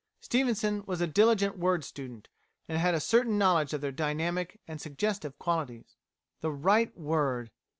[0.19, 2.27] Stevenson was a diligent word student,
[2.67, 5.95] and had a certain knowledge of their dynamic and suggestive qualities.
[6.39, 7.51] The right word!